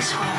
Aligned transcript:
this 0.00 0.14
world, 0.14 0.29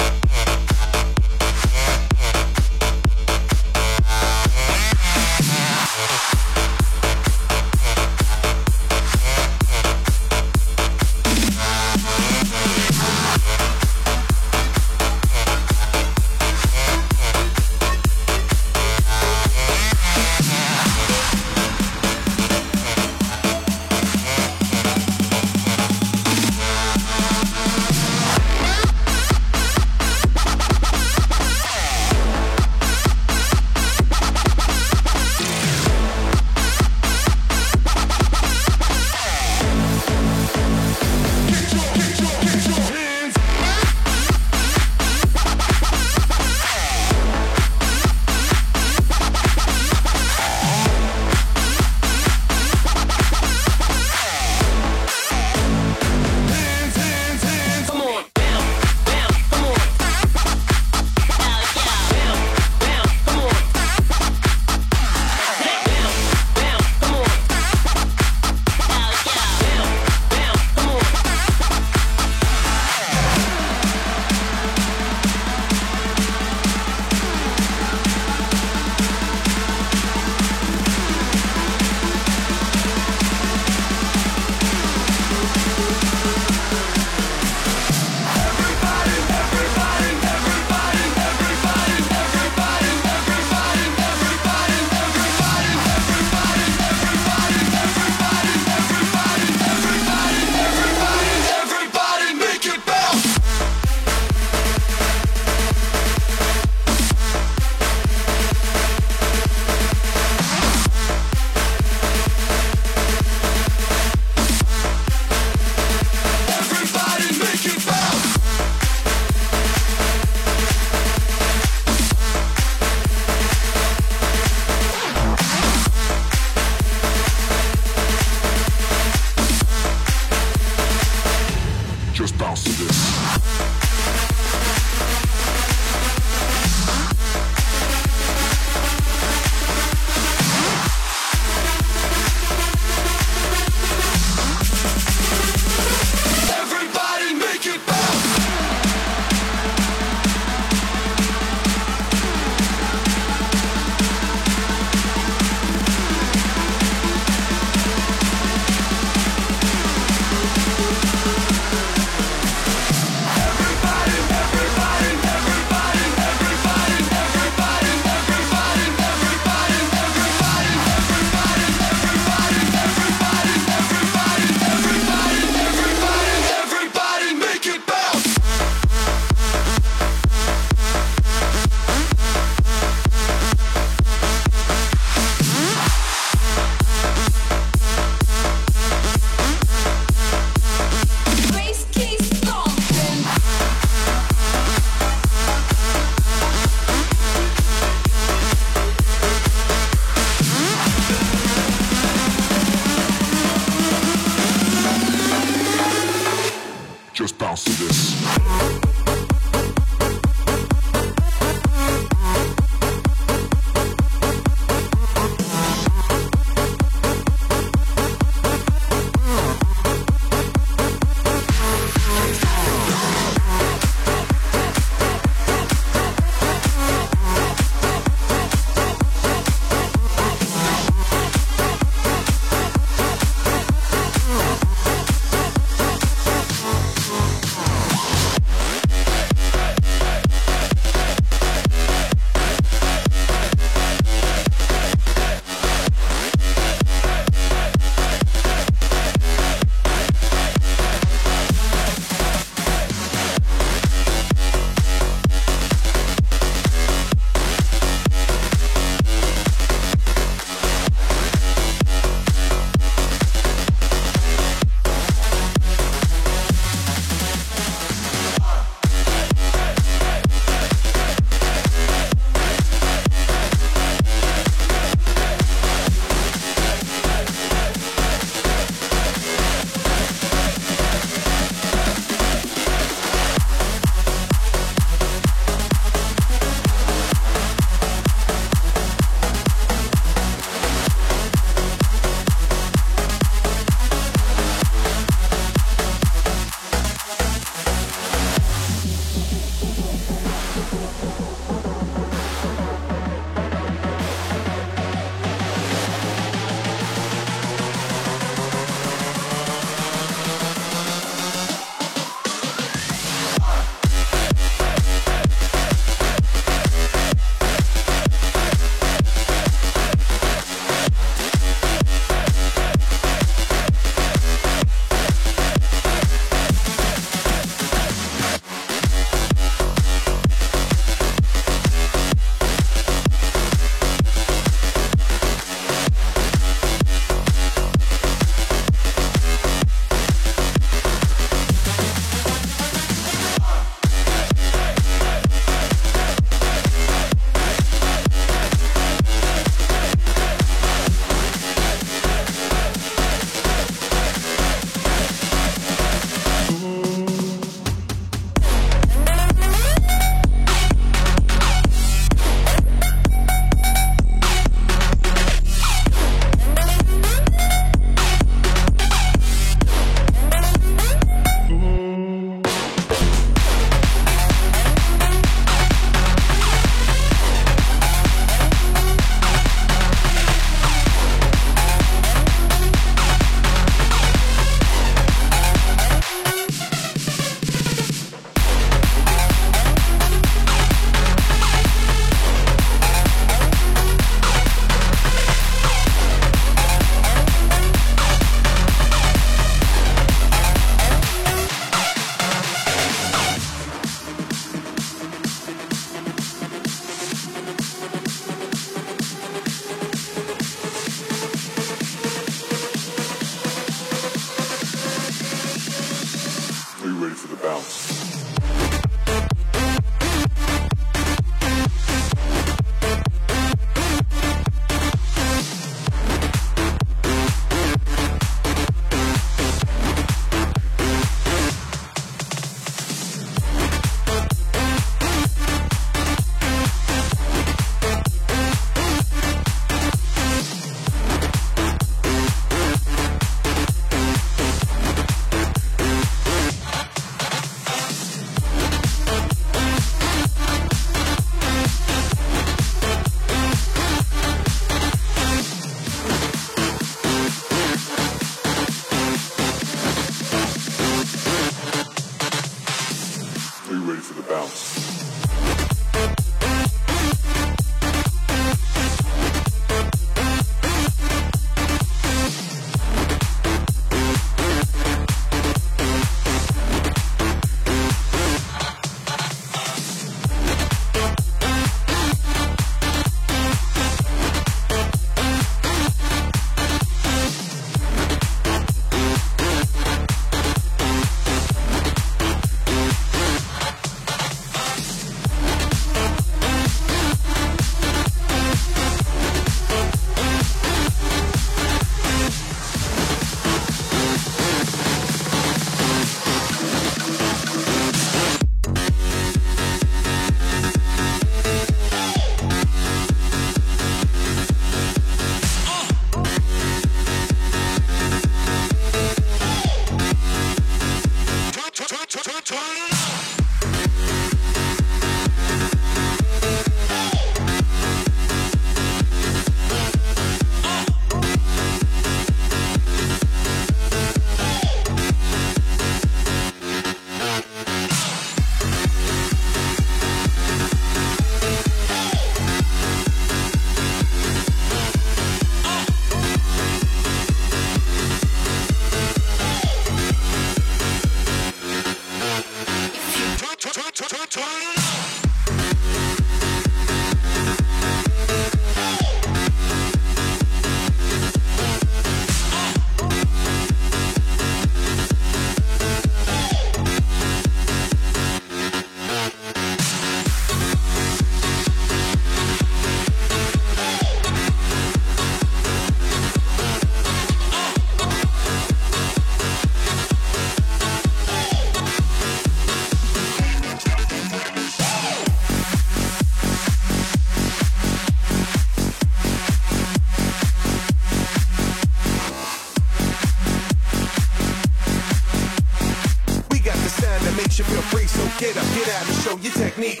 Get 598.38 598.54
up, 598.54 598.64
get 598.74 598.88
out, 598.90 599.08
and 599.08 599.16
show 599.22 599.36
your 599.38 599.52
technique. 599.54 600.00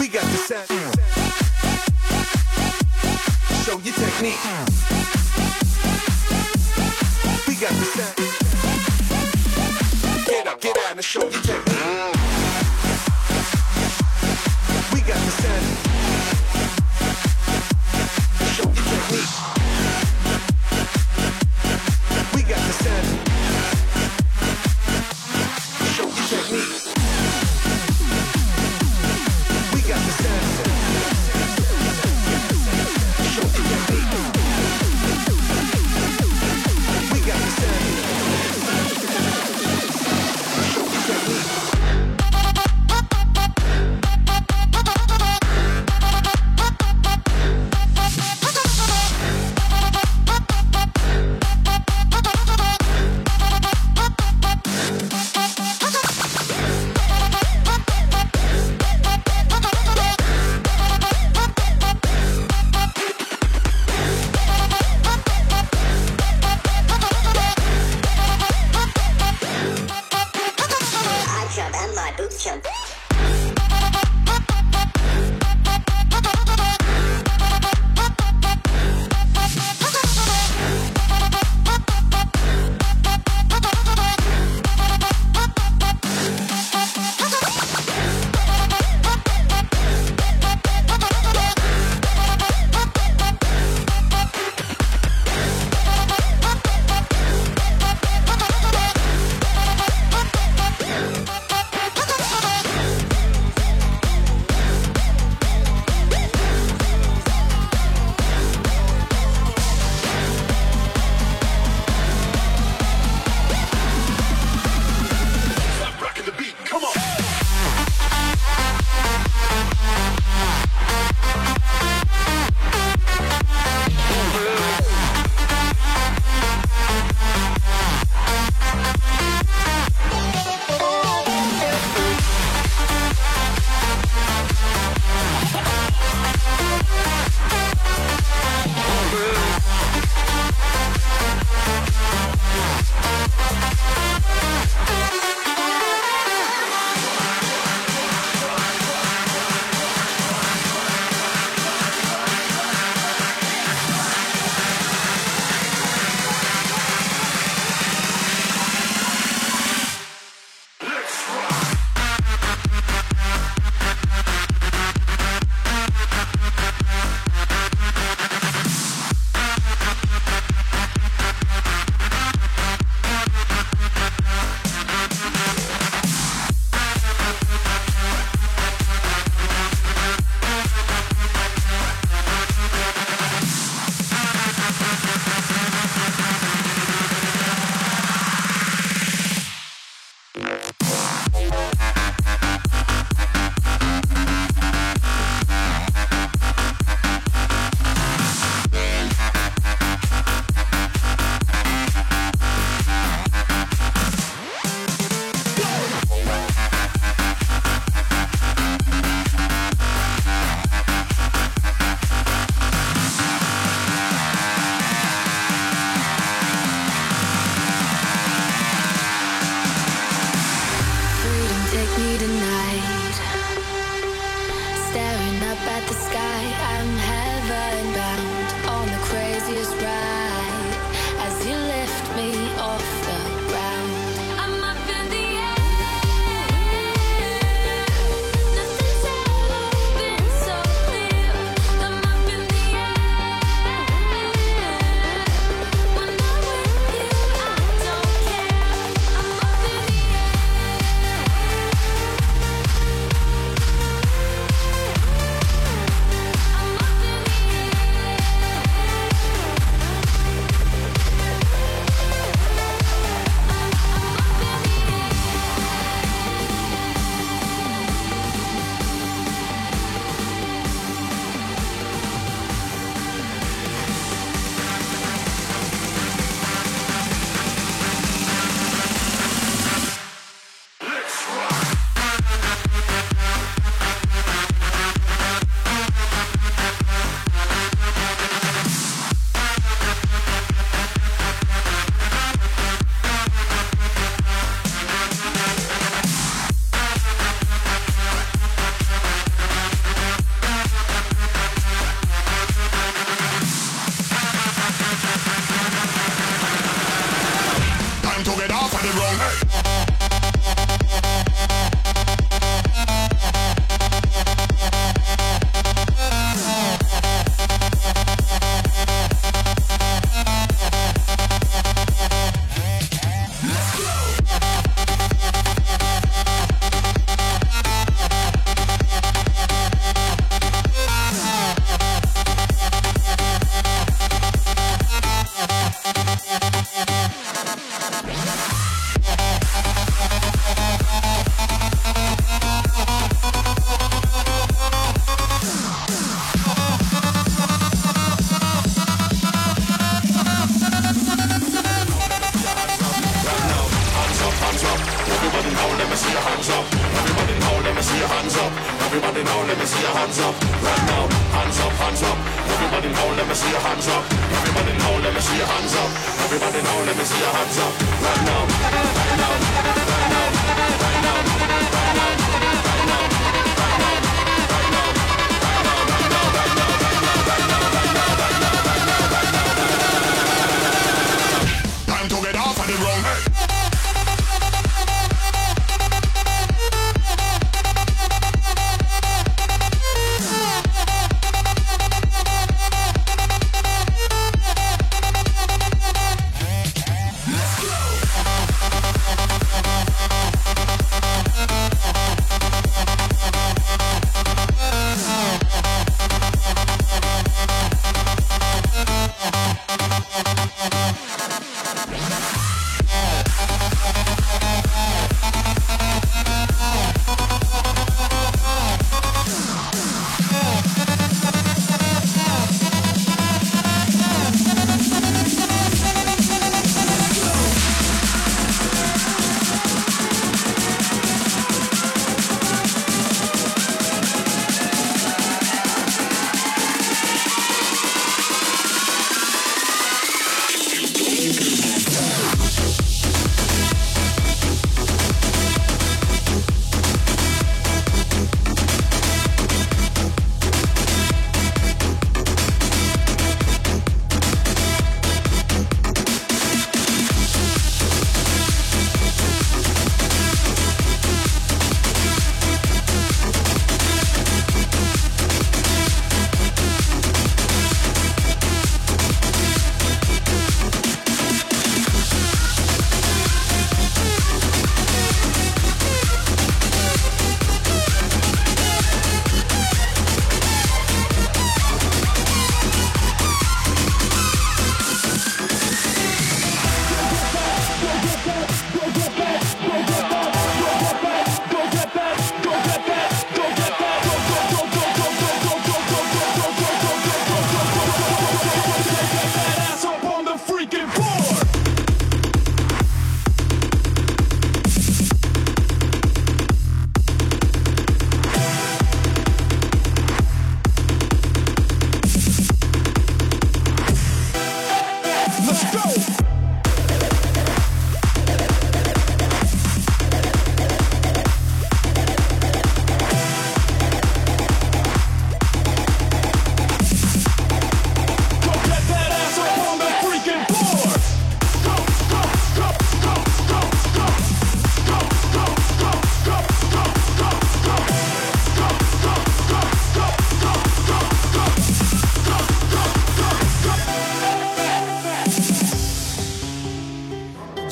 We 0.00 0.08
got 0.08 0.24
the 0.24 0.38
sound. 0.38 0.68
Show 3.62 3.78
your 3.80 3.94
technique. 3.94 4.40
We 7.46 7.54
got 7.56 7.72
the 7.76 7.84
sound. 7.92 8.16
Get 10.26 10.46
up, 10.46 10.60
get 10.62 10.78
out, 10.78 10.92
and 10.92 11.04
show 11.04 11.20
your 11.20 11.42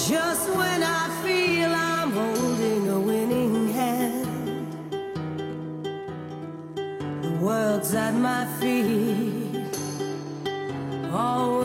Just 0.08 0.48
when 0.50 0.84
I 0.84 1.08
feel 1.24 1.68
I'm 1.74 2.12
holding 2.12 2.88
a 2.90 3.00
winning 3.00 3.72
hand, 3.72 4.72
the 7.24 7.32
world's 7.44 7.92
at 7.92 8.14
my 8.14 8.46
feet. 8.60 9.66
Always 11.12 11.55